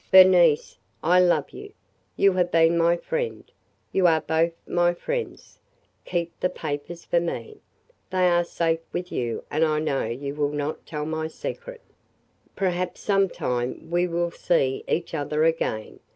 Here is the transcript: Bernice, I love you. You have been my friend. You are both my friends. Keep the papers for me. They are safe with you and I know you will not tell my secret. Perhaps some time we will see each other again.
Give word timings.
Bernice, 0.11 0.79
I 1.03 1.19
love 1.19 1.51
you. 1.51 1.73
You 2.17 2.31
have 2.33 2.51
been 2.51 2.75
my 2.75 2.97
friend. 2.97 3.43
You 3.91 4.07
are 4.07 4.21
both 4.21 4.53
my 4.67 4.95
friends. 4.95 5.59
Keep 6.05 6.39
the 6.39 6.49
papers 6.49 7.05
for 7.05 7.19
me. 7.19 7.61
They 8.09 8.27
are 8.27 8.43
safe 8.43 8.79
with 8.91 9.11
you 9.11 9.43
and 9.51 9.63
I 9.63 9.77
know 9.77 10.05
you 10.05 10.33
will 10.33 10.53
not 10.53 10.87
tell 10.87 11.05
my 11.05 11.27
secret. 11.27 11.81
Perhaps 12.55 12.99
some 13.01 13.29
time 13.29 13.91
we 13.91 14.07
will 14.07 14.31
see 14.31 14.83
each 14.87 15.13
other 15.13 15.43
again. 15.43 15.99